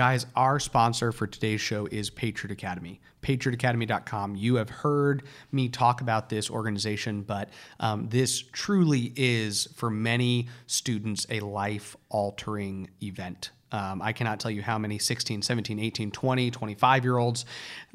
[0.00, 3.02] Guys, our sponsor for today's show is Patriot Academy.
[3.20, 4.34] PatriotAcademy.com.
[4.34, 10.48] You have heard me talk about this organization, but um, this truly is for many
[10.66, 13.50] students a life altering event.
[13.72, 17.44] Um, I cannot tell you how many 16, 17, 18, 20, 25 year olds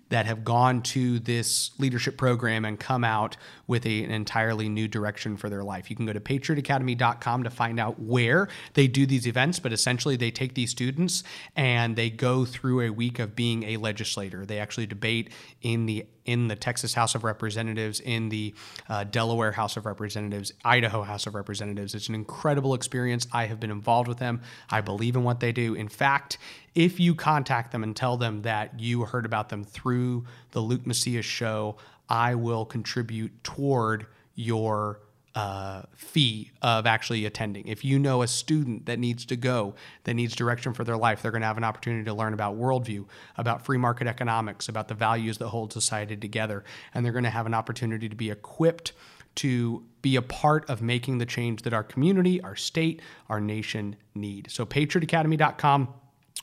[0.09, 4.87] that have gone to this leadership program and come out with a, an entirely new
[4.87, 5.89] direction for their life.
[5.89, 10.15] You can go to patriotacademy.com to find out where they do these events, but essentially
[10.15, 11.23] they take these students
[11.55, 14.45] and they go through a week of being a legislator.
[14.45, 18.53] They actually debate in the in the Texas House of Representatives, in the
[18.89, 21.95] uh, Delaware House of Representatives, Idaho House of Representatives.
[21.95, 23.27] It's an incredible experience.
[23.31, 24.41] I have been involved with them.
[24.69, 25.75] I believe in what they do.
[25.75, 26.37] In fact,
[26.73, 30.85] if you contact them and tell them that you heard about them through the Luke
[30.85, 31.77] Macias show,
[32.09, 34.99] I will contribute toward your
[35.35, 37.67] uh, fee of actually attending.
[37.67, 41.21] If you know a student that needs to go, that needs direction for their life,
[41.21, 43.05] they're going to have an opportunity to learn about worldview,
[43.37, 46.63] about free market economics, about the values that hold society together,
[46.93, 48.93] and they're going to have an opportunity to be equipped
[49.35, 53.97] to be a part of making the change that our community, our state, our nation
[54.13, 54.49] need.
[54.49, 55.93] So, patriotacademy.com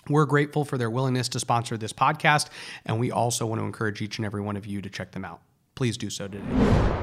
[0.09, 2.49] we're grateful for their willingness to sponsor this podcast,
[2.85, 5.25] and we also want to encourage each and every one of you to check them
[5.25, 5.43] out.
[5.77, 7.02] Please do so today.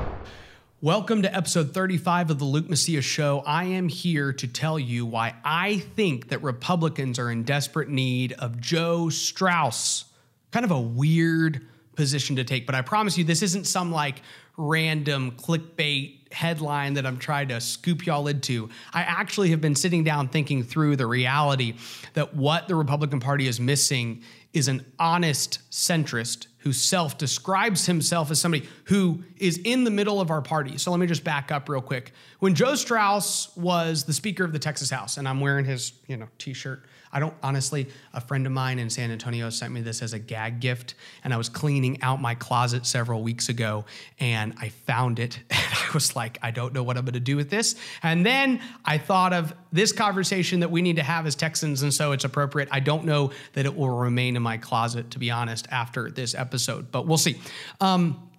[0.81, 3.43] Welcome to episode 35 of the Luke Macias Show.
[3.45, 8.31] I am here to tell you why I think that Republicans are in desperate need
[8.31, 10.05] of Joe Straus.
[10.51, 14.21] Kind of a weird position to take, but I promise you, this isn't some like
[14.55, 18.69] random clickbait headline that I'm trying to scoop y'all into.
[18.93, 21.75] I actually have been sitting down thinking through the reality
[22.13, 24.23] that what the Republican Party is missing
[24.53, 30.19] is an honest centrist who self describes himself as somebody who is in the middle
[30.19, 30.77] of our party.
[30.77, 32.11] So let me just back up real quick.
[32.39, 36.17] When Joe Straus was the Speaker of the Texas House, and I'm wearing his, you
[36.17, 40.01] know, t-shirt I don't honestly, a friend of mine in San Antonio sent me this
[40.01, 43.85] as a gag gift, and I was cleaning out my closet several weeks ago
[44.19, 45.39] and I found it.
[45.69, 47.75] And I was like, I don't know what I'm gonna do with this.
[48.01, 51.93] And then I thought of this conversation that we need to have as Texans, and
[51.93, 52.69] so it's appropriate.
[52.71, 56.33] I don't know that it will remain in my closet, to be honest, after this
[56.33, 57.39] episode, but we'll see.
[57.81, 58.29] Um,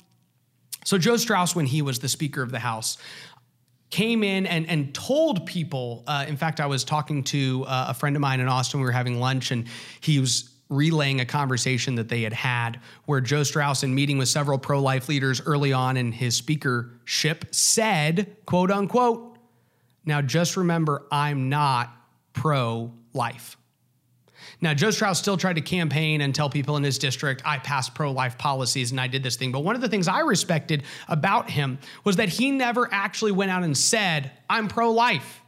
[0.84, 2.97] so, Joe Straus, when he was the Speaker of the House,
[3.91, 6.05] came in and, and told people.
[6.06, 8.81] Uh, in fact, I was talking to uh, a friend of mine in Austin.
[8.81, 9.67] We were having lunch, and
[10.01, 14.29] he was relaying a conversation that they had had where Joe Straus, in meeting with
[14.29, 19.37] several pro life leaders early on in his speakership, said, quote unquote,
[20.05, 21.93] now just remember, I'm not
[22.33, 23.56] pro life.
[24.61, 27.95] Now, Joe Straus still tried to campaign and tell people in his district, I passed
[27.95, 29.53] pro life policies and I did this thing.
[29.53, 33.50] But one of the things I respected about him was that he never actually went
[33.50, 35.41] out and said, I'm pro life.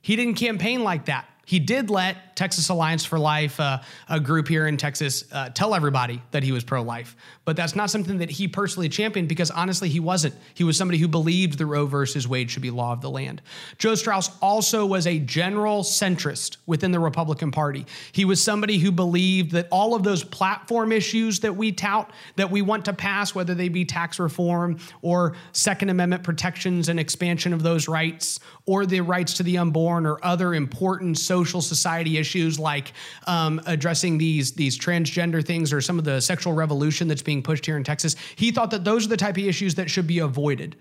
[0.00, 1.28] He didn't campaign like that.
[1.44, 5.74] He did let Texas Alliance for Life, uh, a group here in Texas, uh, tell
[5.74, 7.16] everybody that he was pro life.
[7.46, 10.34] But that's not something that he personally championed because honestly, he wasn't.
[10.52, 13.40] He was somebody who believed the Roe versus Wade should be law of the land.
[13.78, 17.86] Joe Straus also was a general centrist within the Republican Party.
[18.12, 22.50] He was somebody who believed that all of those platform issues that we tout, that
[22.50, 27.54] we want to pass, whether they be tax reform or Second Amendment protections and expansion
[27.54, 32.25] of those rights, or the rights to the unborn or other important social society issues
[32.58, 32.92] like
[33.26, 37.66] um, addressing these these transgender things or some of the sexual revolution that's being pushed
[37.66, 38.16] here in Texas.
[38.36, 40.76] He thought that those are the type of issues that should be avoided.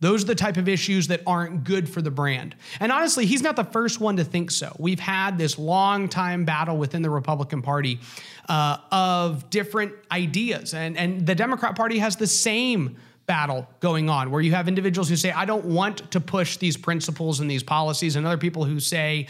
[0.00, 2.54] Those are the type of issues that aren't good for the brand.
[2.80, 4.76] And honestly, he's not the first one to think so.
[4.78, 8.00] We've had this long time battle within the Republican Party
[8.48, 12.96] uh, of different ideas, and, and the Democrat Party has the same
[13.26, 16.76] battle going on where you have individuals who say, I don't want to push these
[16.76, 19.26] principles and these policies, and other people who say,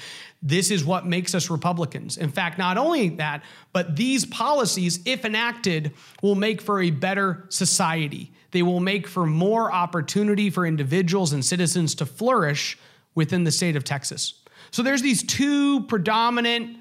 [0.47, 2.17] this is what makes us Republicans.
[2.17, 7.47] In fact, not only that, but these policies, if enacted, will make for a better
[7.49, 8.31] society.
[8.53, 12.79] They will make for more opportunity for individuals and citizens to flourish
[13.17, 14.35] within the state of Texas.
[14.71, 16.77] So there's these two predominant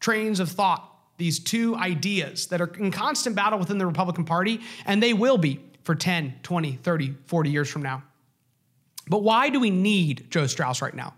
[0.00, 4.62] trains of thought, these two ideas that are in constant battle within the Republican Party,
[4.86, 8.02] and they will be for 10, 20, 30, 40 years from now.
[9.08, 11.12] But why do we need Joe Straus right now?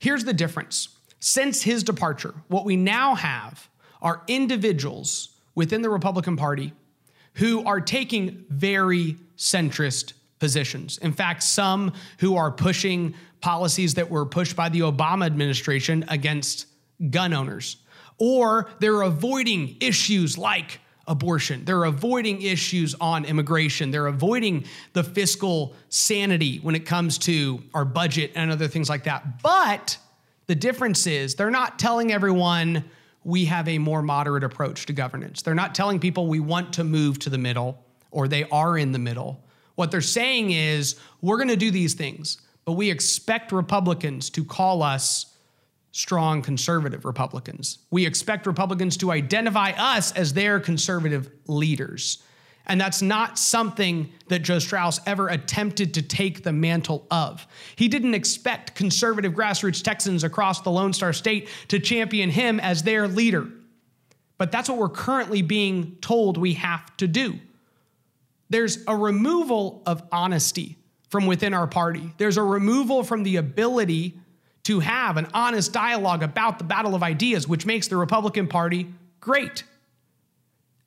[0.00, 0.88] Here's the difference.
[1.20, 3.68] Since his departure, what we now have
[4.00, 6.72] are individuals within the Republican Party
[7.34, 10.98] who are taking very centrist positions.
[10.98, 16.66] In fact, some who are pushing policies that were pushed by the Obama administration against
[17.10, 17.76] gun owners,
[18.18, 21.64] or they're avoiding issues like abortion.
[21.64, 23.90] They're avoiding issues on immigration.
[23.90, 29.04] They're avoiding the fiscal sanity when it comes to our budget and other things like
[29.04, 29.42] that.
[29.42, 29.96] But
[30.48, 32.82] the difference is they're not telling everyone
[33.22, 35.42] we have a more moderate approach to governance.
[35.42, 38.92] They're not telling people we want to move to the middle or they are in
[38.92, 39.44] the middle.
[39.74, 44.42] What they're saying is we're going to do these things, but we expect Republicans to
[44.42, 45.36] call us
[45.92, 47.78] strong conservative Republicans.
[47.90, 52.22] We expect Republicans to identify us as their conservative leaders.
[52.68, 57.46] And that's not something that Joe Straus ever attempted to take the mantle of.
[57.76, 62.82] He didn't expect conservative grassroots Texans across the Lone Star State to champion him as
[62.82, 63.48] their leader.
[64.36, 67.38] But that's what we're currently being told we have to do.
[68.50, 70.76] There's a removal of honesty
[71.08, 74.20] from within our party, there's a removal from the ability
[74.64, 78.86] to have an honest dialogue about the battle of ideas, which makes the Republican Party
[79.18, 79.64] great.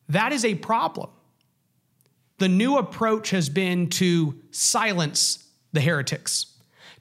[0.09, 1.09] That is a problem.
[2.41, 6.47] The new approach has been to silence the heretics,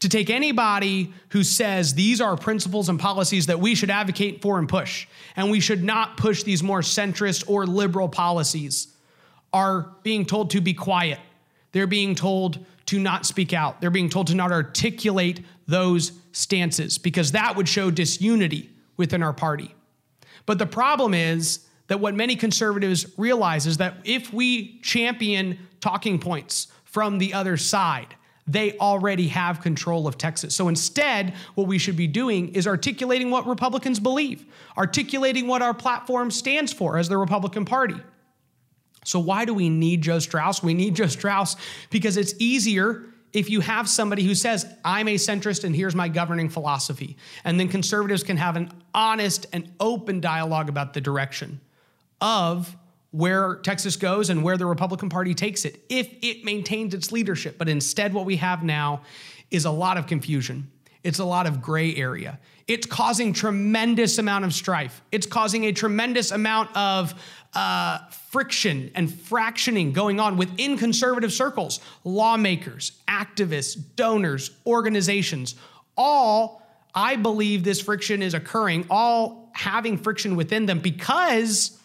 [0.00, 4.58] to take anybody who says these are principles and policies that we should advocate for
[4.58, 8.88] and push, and we should not push these more centrist or liberal policies,
[9.50, 11.18] are being told to be quiet.
[11.72, 13.80] They're being told to not speak out.
[13.80, 19.32] They're being told to not articulate those stances because that would show disunity within our
[19.32, 19.74] party.
[20.44, 21.60] But the problem is
[21.90, 27.56] that what many conservatives realize is that if we champion talking points from the other
[27.56, 28.14] side,
[28.46, 30.54] they already have control of Texas.
[30.54, 34.44] So instead, what we should be doing is articulating what Republicans believe,
[34.78, 37.96] articulating what our platform stands for as the Republican Party.
[39.04, 40.62] So, why do we need Joe Straus?
[40.62, 41.56] We need Joe Straus
[41.90, 43.02] because it's easier
[43.32, 47.16] if you have somebody who says, I'm a centrist and here's my governing philosophy.
[47.42, 51.60] And then conservatives can have an honest and open dialogue about the direction
[52.20, 52.76] of
[53.12, 57.58] where Texas goes and where the Republican Party takes it if it maintains its leadership.
[57.58, 59.02] But instead, what we have now
[59.50, 60.70] is a lot of confusion.
[61.02, 62.38] It's a lot of gray area.
[62.68, 65.02] It's causing tremendous amount of strife.
[65.10, 67.14] It's causing a tremendous amount of
[67.52, 75.56] uh, friction and fractioning going on within conservative circles, lawmakers, activists, donors, organizations,
[75.96, 76.62] all,
[76.94, 81.79] I believe this friction is occurring, all having friction within them because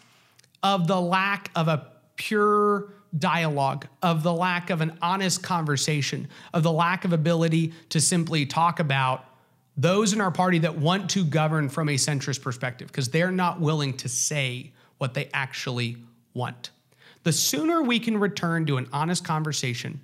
[0.66, 1.86] of the lack of a
[2.16, 8.02] pure dialogue, of the lack of an honest conversation, of the lack of ability to
[8.02, 9.26] simply talk about
[9.78, 13.62] those in our party that want to govern from a centrist perspective because they're not
[13.62, 15.98] willing to say what they actually
[16.34, 16.72] want.
[17.22, 20.02] The sooner we can return to an honest conversation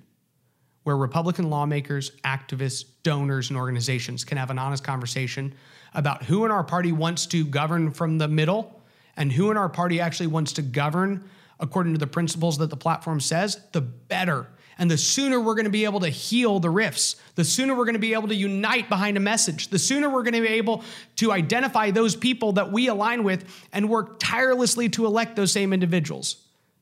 [0.84, 5.54] where Republican lawmakers, activists, donors, and organizations can have an honest conversation
[5.92, 8.81] about who in our party wants to govern from the middle
[9.16, 11.28] and who in our party actually wants to govern
[11.60, 14.48] according to the principles that the platform says, the better.
[14.78, 17.84] And the sooner we're going to be able to heal the rifts, the sooner we're
[17.84, 20.48] going to be able to unite behind a message, the sooner we're going to be
[20.48, 20.82] able
[21.16, 25.72] to identify those people that we align with and work tirelessly to elect those same
[25.72, 26.36] individuals.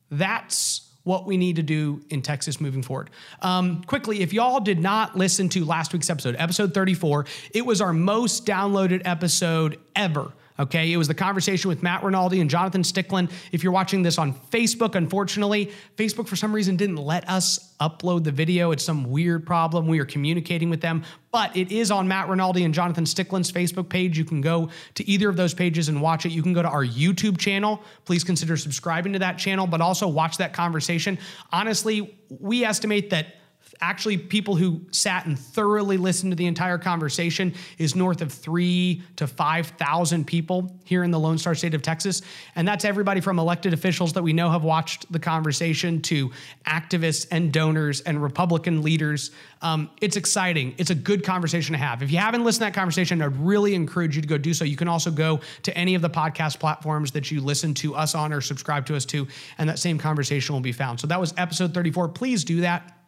[0.09, 3.09] That's what we need to do in Texas moving forward.
[3.41, 7.81] Um, quickly, if y'all did not listen to last week's episode, episode 34, it was
[7.81, 10.31] our most downloaded episode ever.
[10.61, 13.31] Okay, it was the conversation with Matt Rinaldi and Jonathan Stickland.
[13.51, 18.23] If you're watching this on Facebook, unfortunately, Facebook for some reason didn't let us upload
[18.23, 18.69] the video.
[18.69, 19.87] It's some weird problem.
[19.87, 23.89] We are communicating with them, but it is on Matt Rinaldi and Jonathan Stickland's Facebook
[23.89, 24.19] page.
[24.19, 26.31] You can go to either of those pages and watch it.
[26.31, 27.81] You can go to our YouTube channel.
[28.05, 31.17] Please consider subscribing to that channel, but also watch that conversation.
[31.51, 33.40] Honestly, we estimate that
[33.79, 39.01] actually people who sat and thoroughly listened to the entire conversation is north of three
[39.15, 42.21] to 5,000 people here in the Lone Star State of Texas.
[42.55, 46.31] And that's everybody from elected officials that we know have watched the conversation to
[46.65, 49.31] activists and donors and Republican leaders.
[49.61, 50.75] Um, it's exciting.
[50.77, 52.01] It's a good conversation to have.
[52.03, 54.65] If you haven't listened to that conversation, I'd really encourage you to go do so.
[54.65, 58.15] You can also go to any of the podcast platforms that you listen to us
[58.15, 60.99] on or subscribe to us to, and that same conversation will be found.
[60.99, 62.09] So that was episode 34.
[62.09, 63.00] Please do that.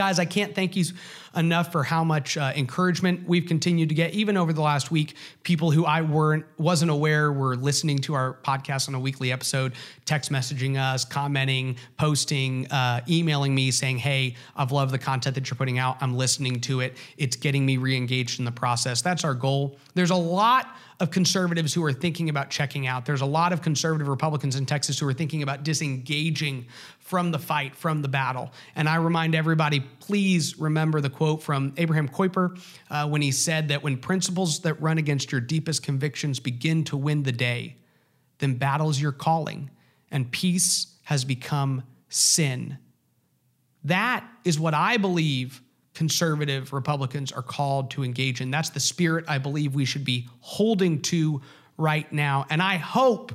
[0.00, 0.86] Guys, I can't thank you
[1.36, 5.14] enough for how much uh, encouragement we've continued to get, even over the last week.
[5.42, 9.74] People who I weren't wasn't aware were listening to our podcast on a weekly episode,
[10.06, 15.50] text messaging us, commenting, posting, uh, emailing me saying, "Hey, I've loved the content that
[15.50, 15.98] you're putting out.
[16.00, 16.96] I'm listening to it.
[17.18, 19.76] It's getting me re-engaged in the process." That's our goal.
[19.92, 23.04] There's a lot of conservatives who are thinking about checking out.
[23.04, 26.66] There's a lot of conservative Republicans in Texas who are thinking about disengaging
[27.10, 28.52] from the fight, from the battle.
[28.76, 32.56] And I remind everybody, please remember the quote from Abraham Kuyper
[32.88, 36.96] uh, when he said that when principles that run against your deepest convictions begin to
[36.96, 37.76] win the day,
[38.38, 39.70] then battle's your calling,
[40.12, 42.78] and peace has become sin.
[43.82, 45.60] That is what I believe
[45.94, 48.52] conservative Republicans are called to engage in.
[48.52, 51.42] That's the spirit I believe we should be holding to
[51.76, 52.46] right now.
[52.50, 53.32] And I hope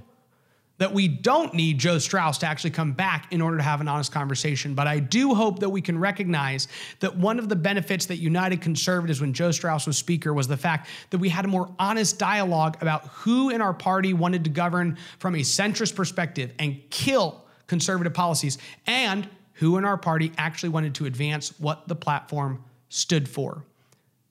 [0.78, 3.88] that we don't need Joe Straus to actually come back in order to have an
[3.88, 4.76] honest conversation.
[4.76, 6.68] But I do hope that we can recognize
[7.00, 10.58] that one of the benefits that united conservatives when Joe Straus was Speaker was the
[10.58, 14.50] fact that we had a more honest dialogue about who in our party wanted to
[14.50, 20.70] govern from a centrist perspective and kill conservative policies, and who in our party actually
[20.70, 23.64] wanted to advance what the platform stood for.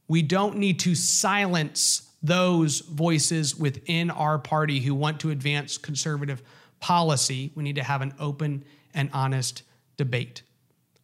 [0.07, 6.43] We don't need to silence those voices within our party who want to advance conservative
[6.81, 7.53] policy.
[7.55, 8.65] We need to have an open
[8.95, 9.63] and honest
[9.99, 10.41] debate.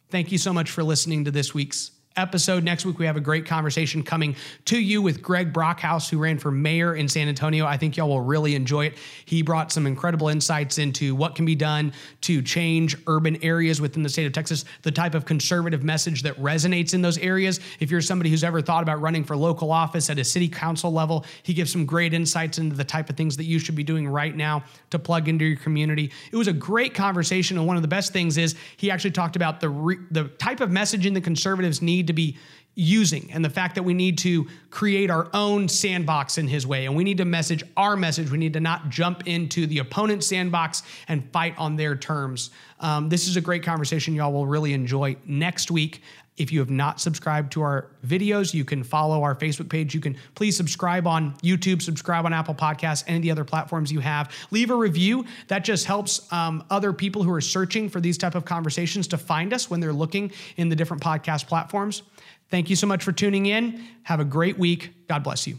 [0.09, 2.63] Thank you so much for listening to this week's episode.
[2.63, 6.39] Next week, we have a great conversation coming to you with Greg Brockhouse, who ran
[6.39, 7.65] for mayor in San Antonio.
[7.65, 8.97] I think y'all will really enjoy it.
[9.25, 14.03] He brought some incredible insights into what can be done to change urban areas within
[14.03, 17.59] the state of Texas, the type of conservative message that resonates in those areas.
[17.79, 20.91] If you're somebody who's ever thought about running for local office at a city council
[20.91, 23.83] level, he gives some great insights into the type of things that you should be
[23.83, 26.11] doing right now to plug into your community.
[26.31, 29.35] It was a great conversation, and one of the best things is he actually talked
[29.35, 32.37] about the re- the type of messaging the conservatives need to be
[32.73, 36.85] using and the fact that we need to create our own sandbox in his way.
[36.85, 38.31] And we need to message our message.
[38.31, 42.49] We need to not jump into the opponent's sandbox and fight on their terms.
[42.79, 46.01] Um, this is a great conversation y'all will really enjoy next week
[46.41, 50.01] if you have not subscribed to our videos you can follow our facebook page you
[50.01, 53.99] can please subscribe on youtube subscribe on apple podcasts any of the other platforms you
[53.99, 58.17] have leave a review that just helps um, other people who are searching for these
[58.17, 62.03] type of conversations to find us when they're looking in the different podcast platforms
[62.51, 63.81] Thank you so much for tuning in.
[64.03, 65.07] Have a great week.
[65.07, 65.57] God bless you.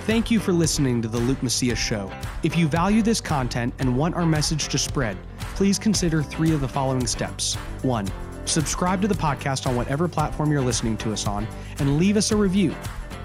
[0.00, 2.12] Thank you for listening to the Luke Macias Show.
[2.44, 5.16] If you value this content and want our message to spread,
[5.56, 7.54] please consider three of the following steps.
[7.82, 8.06] One,
[8.44, 11.48] subscribe to the podcast on whatever platform you're listening to us on
[11.78, 12.74] and leave us a review.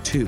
[0.04, 0.26] Two,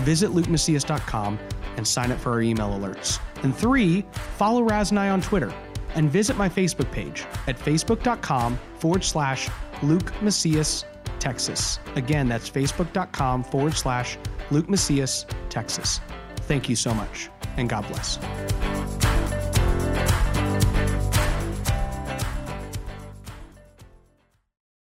[0.00, 1.38] visit lukemacias.com
[1.76, 3.18] and sign up for our email alerts.
[3.42, 4.04] And three,
[4.36, 5.52] follow Raz and I on Twitter
[5.94, 9.48] and visit my Facebook page at facebook.com forward slash
[9.82, 10.84] Luke Macias,
[11.18, 11.80] Texas.
[11.96, 14.18] Again, that's facebook.com forward slash
[14.50, 16.00] Luke Macias, Texas.
[16.42, 18.75] Thank you so much, and God bless.